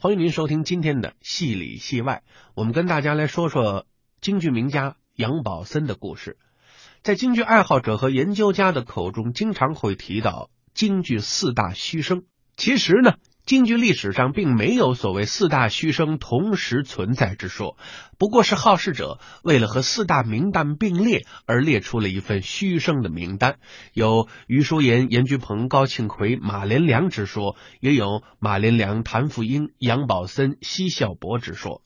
[0.00, 2.22] 欢迎您收听今天的戏里戏外，
[2.54, 3.84] 我们跟大家来说说
[4.20, 6.38] 京剧名家杨宝森的故事。
[7.02, 12.22] 在京剧爱好者和研究家的口中，经常会提到京剧四大须生。
[12.56, 13.16] 其实呢，
[13.48, 17.78] 京剧历史上并没有所谓四大须生同时存在之说，
[18.18, 23.58] 不过是好事者为了和四大名旦并列而列出了一份须生的名单，
[23.94, 31.80] 有余叔岩、严菊鹏、高庆奎、马连良之说，也有马连良、谭富英、杨宝森、奚孝伯之说。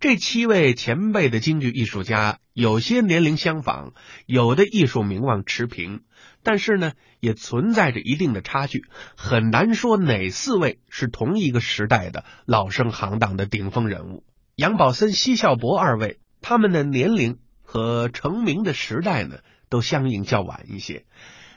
[0.00, 3.92] 这七位前辈的京剧艺术家，有些年龄相仿，
[4.24, 6.00] 有的艺术名望持平，
[6.42, 14.24] 但是呢，也存在着一定的差距，很难说哪四位是同一个时代的老生行当的顶峰人物。
[14.56, 21.04] 杨宝森、奚孝伯二位，他们的年龄和成名的时代呢，都相应较晚一些。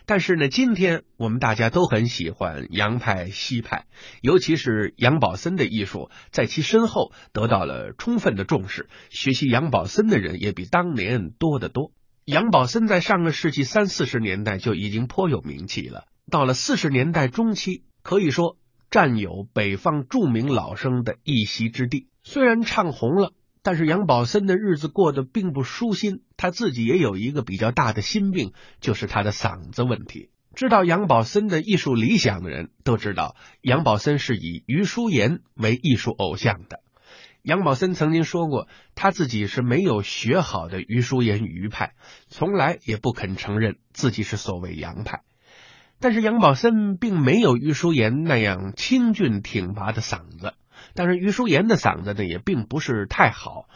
[0.05, 3.85] 但是呢，今天我们大家都很喜欢杨派、西派，
[4.21, 8.89] 尤其是杨宝森的艺术，在其身后得到了充分的重视。
[9.09, 11.91] 学习杨宝森的人也比当年多得多。
[12.25, 18.57] 杨宝森在上个世纪三四十年代就已经颇有名气了，到了四十年代中期，可以说
[18.89, 22.07] 占有北方著名老生的一席之地。
[22.23, 23.33] 虽然唱红了。
[23.63, 30.29] 但是杨宝森的日子过得并不舒心，他自己也有一个比较大的心病，就是他的嗓子问题。
[30.53, 36.81] 知道杨宝森的艺术理想的人都知道，杨宝森是以余叔岩为艺术偶像的。
[37.41, 41.93] 杨宝森曾经说过，他自己是没有学好的余叔岩余派，
[42.27, 45.21] 从来也不肯承认自己是所谓杨派。
[45.99, 50.53] 但是杨宝森并没有余叔岩那样清俊挺拔的嗓子。
[50.95, 53.67] 但是余淑妍的嗓子呢，也并不是太好，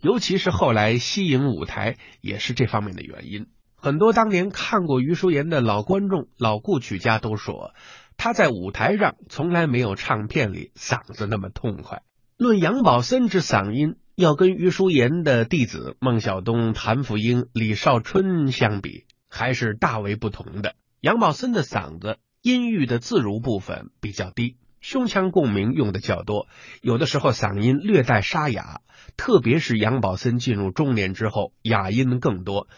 [0.00, 3.46] 尤其是后来西影舞台，也是这方面的原因。
[3.74, 7.72] 很多当年看过余淑妍的老观众、老故曲家都说，
[8.16, 12.02] 他在舞台上从来没有唱片里嗓子那么痛快。
[12.36, 20.74] 论杨宝森之嗓音，要跟余淑妍的弟子孟小冬、谭富英、李少春相比，还是大为不同的。
[21.00, 24.56] 杨宝森的嗓子音域的自如部分比较低。
[24.88, 26.46] 胸腔共鸣用的较多，
[26.80, 28.82] 有的时候嗓音略带沙哑，
[29.16, 32.68] 特别是杨宝森进入中年之后，哑音更多。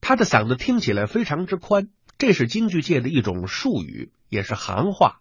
[0.00, 1.88] 他的嗓子听起来非常之宽，
[2.18, 5.16] 这是京剧界的一种术语，也是行话。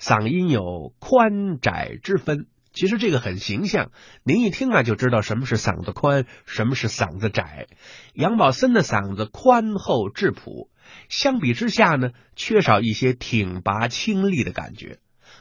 [0.00, 3.90] 嗓音有宽窄之分，其实这个很形象，
[4.22, 7.66] 您一听啊就知道什么是嗓子宽，什么是嗓子窄。
[8.14, 10.70] 杨宝森的嗓子宽厚质朴，
[11.10, 14.98] 相比之下呢，缺少一些挺拔清丽的感觉。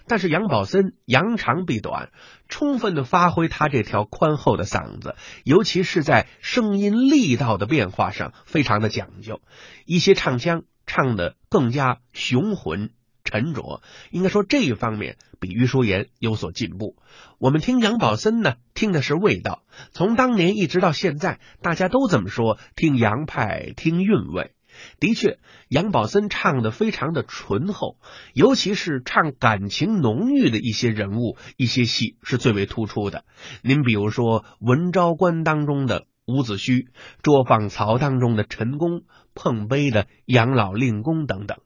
[0.08, 2.12] 但是杨宝森扬长避短，
[2.50, 9.42] 充分的发挥他这条宽厚的嗓子，尤其是在声音力道的变化上非常的讲究，
[9.86, 12.92] 一些唱腔唱的更加雄浑
[13.24, 13.82] 沉着。
[14.12, 16.98] 应该说这一方面比余淑妍有所进步。
[17.40, 24.52] 我们听杨宝森呢，听的是味道，从当年一直到现在，大家都这么说，听杨派听韵味。
[25.00, 27.98] 的确，杨宝森唱的非常的醇厚，
[28.34, 33.26] 尤其是唱感情浓郁的一些人物、一些戏是最为突出的。
[33.62, 36.86] 您比如说《文昭关》当中的伍子胥，
[37.22, 39.04] 《捉放曹》当中的陈宫，
[39.34, 41.60] 碰杯的杨老令公等等。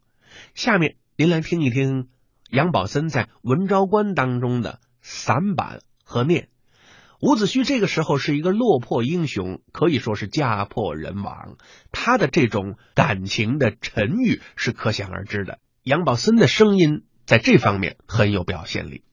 [0.53, 2.09] 下面您来听一听
[2.49, 6.49] 杨宝森在《文昭关》当中的散板和念。
[7.19, 11.57] 伍子胥这个时候是一个落魄英雄，可以说是家破人亡。
[11.91, 15.57] 他的这种感情的沉郁是可想而知的。
[15.83, 19.03] 杨宝森的声音在这方面很有表现力。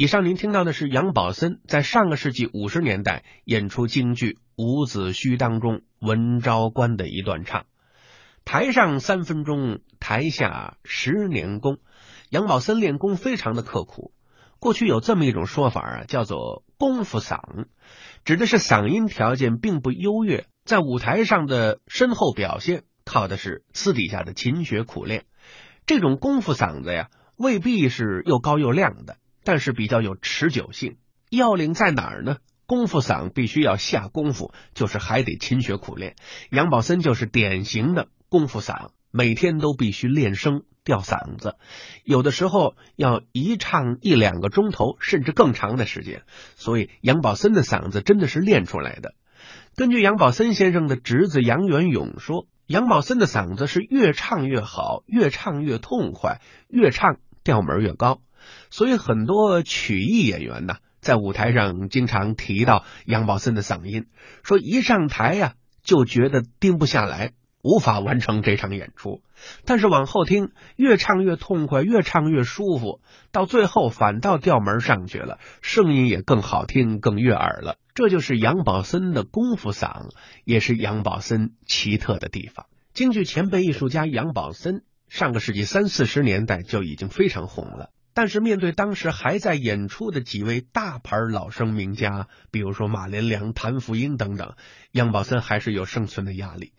[0.00, 7.66] 以上您听到的是杨宝森在上个世纪五十年代演出京剧《伍子胥》当中文昭关的一段唱。
[8.46, 11.80] 台上三分钟，台下十年功。
[12.30, 14.14] 杨宝森练功非常的刻苦。
[14.58, 17.66] 过去有这么一种说法啊，叫做“功夫嗓”，
[18.24, 25.26] 指的是嗓音条件并不优越，在舞台上的深厚表现靠的是私底下的勤学苦练。
[25.84, 30.96] 这种功夫嗓子呀，未必是又高又亮的，但是比较有持久性。
[31.30, 32.38] 要领在哪儿呢？
[32.66, 36.14] 功夫嗓必须要下功夫，就是还得勤学苦练。
[36.50, 41.56] 杨宝森就是典型的功夫嗓，每天都必须练声吊嗓子，
[42.04, 46.22] 有的时候要一唱一两个钟头，甚至更长的时间。
[46.54, 49.14] 所以杨宝森的嗓子真的是练出来的。
[49.74, 58.20] 根据杨宝森先生的侄子杨元勇说，杨宝森的嗓子是越唱越好，越唱越痛快，越唱调门越高。
[58.70, 64.06] 所以很多曲艺演员呢，在舞台上经常提到杨宝森的嗓音，
[64.42, 67.32] 说一上台呀、就觉得盯不下来，
[67.62, 69.22] 无法完成这场演出。
[69.64, 73.00] 但是往后听，越唱越痛快，越唱越舒服，
[73.32, 77.76] 到最后反倒调门上去了，声音也更好听，更悦耳了。
[77.94, 80.10] 这就是杨宝森的功夫嗓，
[80.44, 82.66] 也是杨宝森奇特的地方。
[82.92, 87.90] 京剧前辈艺术家杨宝森，上个世纪三四十年代就已经非常红了。
[88.12, 94.54] 但是面对当时还在演出的几位大牌老生名家，比如说马连良、谭富英等等，
[94.90, 96.72] 杨宝森还是有生存的压力。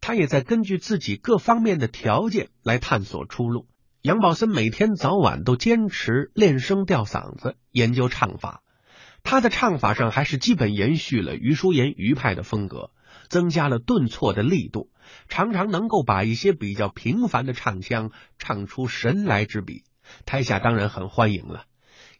[0.00, 3.66] 他也在根据自己各方面的条件来探索出路。
[4.02, 8.62] 杨宝森每天早晚都坚持练声吊嗓子，研究唱法。
[9.24, 12.92] 他的唱法上还是基本延续了余叔岩余派的风格，
[13.28, 14.92] 增加了顿挫的力度，
[15.28, 19.82] 常常能够把一些比较平凡的唱腔唱出神来之笔，
[20.24, 21.64] 台下当然很欢迎了。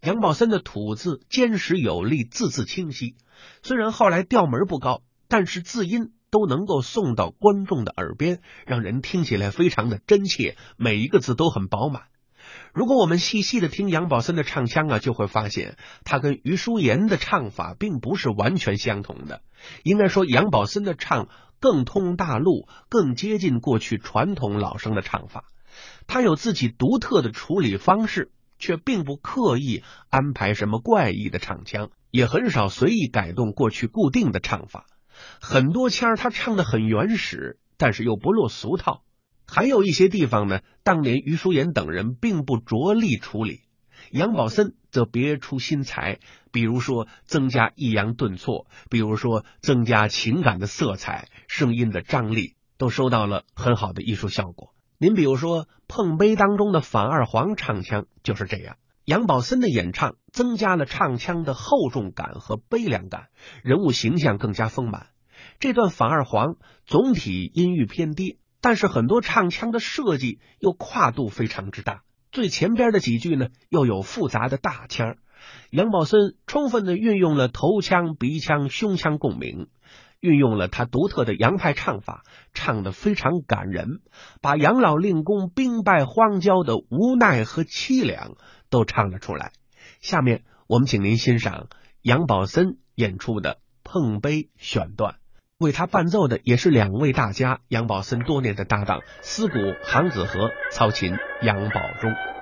[0.03, 3.17] 杨宝森的吐字坚实有力，字字清晰，
[3.63, 12.05] 虽然后来调门不高，但是字音都能够送到观众的耳边，让人听起来非常的真切，每一个字都很饱满。
[12.73, 19.41] 如果我们细细的听杨宝森的唱腔啊，就会发现他跟余叔岩的唱法并不是完全相同的。
[19.83, 21.29] 应该说，杨宝森的唱
[21.59, 25.45] 更通大陆，更接近过去传统老生的唱法。
[26.07, 34.87] 他有自己独特的处理方式，却并不刻意安排什么怪异的唱腔，也很少随意改动过去固定的唱法。
[35.41, 39.03] 很多腔儿他唱的很原始，但是又不落俗套。
[39.47, 43.63] 还有一些地方呢，当年余淑妍等人并不着力处理，
[44.11, 46.19] 杨宝森则别出心裁，
[46.51, 54.75] 比如说增加抑扬顿挫，比如说增加情感的色彩，声音的张力都收到了很好的艺术效果。
[54.99, 63.29] 您比如说《碰杯》当中的反二黄唱腔就是这样，杨宝森的演唱增加了唱腔的厚重感和悲凉感，
[63.63, 65.09] 人物形象更加丰满。
[65.59, 68.39] 这段反二黄总体音域偏低。
[68.59, 75.19] 但是很多唱腔的设计又跨度非常之大，最前边的几句呢又有复杂的大腔。
[75.71, 79.69] 杨宝森充分的运用了头腔、鼻腔、胸腔共鸣，
[80.27, 84.01] 运用了他独特的洋派唱法，唱得非常感人，
[84.43, 88.35] 把杨老令公兵败荒郊的无奈和凄凉
[88.69, 89.53] 都唱了出来。
[90.01, 91.69] 下面我们请您欣赏
[92.03, 93.55] 杨宝森演出的
[93.85, 95.15] 《碰杯》选段。
[95.59, 99.55] 为他伴奏的也是两位大家，杨宝森多年的搭档，司鼓
[99.85, 102.36] 韩子和，操琴杨宝忠。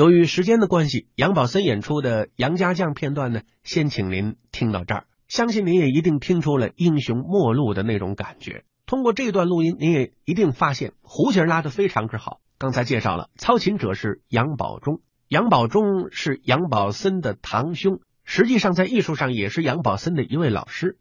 [0.00, 5.04] 由于时间的关系，杨宝森演出的杨家将片段呢，先请您听到这儿。
[5.28, 8.64] 相信您也一定听出了英雄末路的那种感觉。
[8.86, 12.40] 通过这段录音，您也一定发现胡琴拉得非常之好。
[12.56, 20.96] 刚才介绍了，操琴者是杨宝忠，杨宝忠是杨宝森的堂兄，实际上在艺术上也是杨宝森的一位老师。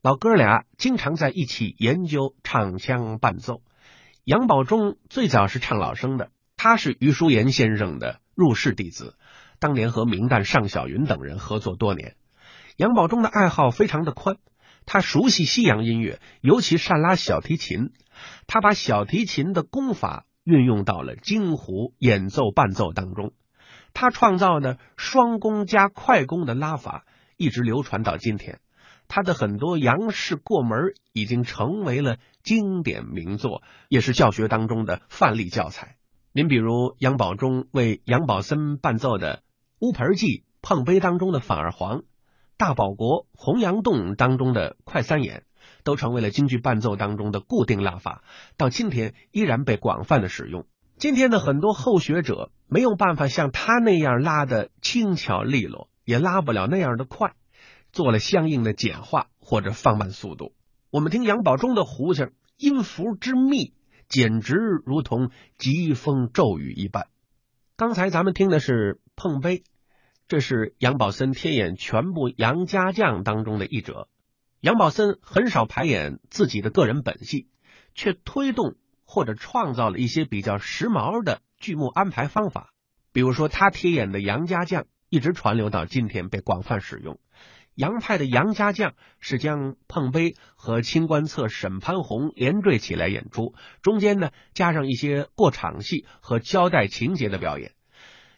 [0.00, 3.60] 老哥俩经常在一起研究唱腔伴奏。
[4.24, 9.16] 杨宝忠最早是唱老生的，他是余叔岩先生的入室弟子，
[9.58, 12.16] 当年和名旦尚小云等人合作多年。
[12.78, 14.38] 杨宝忠的爱好非常的宽，
[14.86, 17.90] 他熟悉西洋音乐，尤其善拉小提琴。
[18.46, 23.34] 他把小提琴的功法运用到了京胡演奏伴奏当中。
[23.92, 27.04] 他创造的双弓加快弓的拉法
[27.36, 28.60] 一直流传到今天。
[29.08, 35.96] 他的很多杨氏过门已经成为了经典名作，也是教学当中的范例教材。
[36.32, 39.38] 您比如杨宝忠为杨宝森伴奏的
[39.80, 40.26] 《乌盆记》
[40.62, 41.98] 《碰杯》当中的反二黄，
[42.56, 45.42] 《大保国洪阳洞》当中的快三眼，
[45.82, 48.22] 都成为了京剧伴奏当中的固定拉法，
[48.56, 50.66] 到今天依然被广泛的使用。
[50.98, 57.34] 今天的很多后学者没有办法像他那样拉的轻巧利落，也拉不了那样的快。
[57.90, 60.52] 做了相应的简化或者放慢速度。
[60.92, 63.74] 我们听杨宝忠的胡琴，音符之密，
[64.10, 67.06] 简直如同疾风骤雨一般。
[67.76, 69.58] 刚才咱们听的是《碰杯》，
[70.28, 74.08] 这是杨宝森天演全部杨家将当中的一折。
[74.60, 77.48] 杨宝森很少排演自己的个人本戏，
[77.94, 82.74] 却推动或者创造了一些比较时髦的剧目安排方法。
[83.12, 87.18] 比如说，他贴演的杨家将一直传流到今天，被广泛使用。
[87.80, 97.72] 杨派的杨家将是将碰杯和清官侧沈潘红连缀起来演出，中间呢加上一些过场戏和交代情节的表演。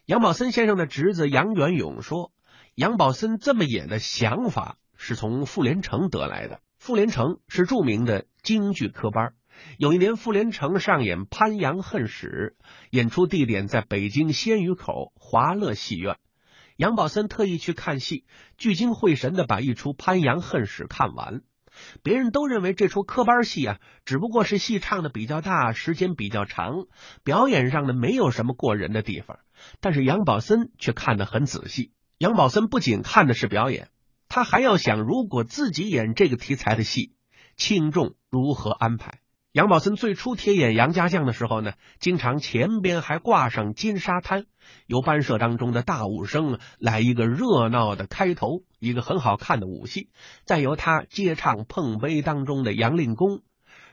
[0.06, 2.30] 杨宝森先生的侄子杨元勇说，
[2.76, 6.60] 杨宝森这么演的想法是从傅连城得来的。
[6.78, 9.34] 傅连城是著名的京剧科班，
[9.76, 12.54] 有一年傅连城上演《潘阳恨史》，
[12.90, 16.16] 演出地点在北京鲜鱼口华乐戏院。
[16.82, 18.24] 杨宝森特意去看戏，
[18.58, 21.42] 聚精会神的把一出《潘阳恨史》看完。
[22.02, 26.86] 别人都认为这出科班戏啊，只不过是戏唱的比较大，时间比较长，
[27.22, 29.38] 表演上呢没有什么过人的地方。
[29.78, 31.92] 但是杨宝森却看得很仔细。
[32.18, 33.90] 杨宝森不仅看的是表演，
[34.28, 37.14] 他还要想，如果自己演这个题材的戏，
[37.56, 39.20] 轻重如何安排。
[39.52, 44.46] 杨宝森最初贴演杨家将的时候呢，经常前边还挂上金沙滩，
[44.86, 50.08] 由班社当中的大武生来一个热闹的开头，一个很好看的武戏，
[50.46, 53.42] 再由他接唱碰杯当中的杨令公，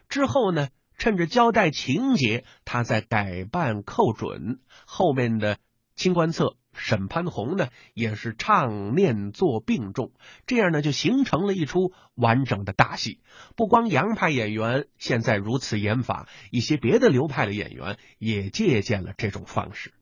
[0.08, 5.58] 之后呢，趁着交代情节，他再改扮寇准，后面的
[5.94, 6.56] 清官册。
[6.80, 10.12] 沈潘虹呢，也是唱念做并重，
[10.48, 13.20] 这样呢就形成了一出完整的大戏。
[13.56, 19.94] 不光杨派演员现在如此演法，一些别的流派的演员也借鉴了这种方式。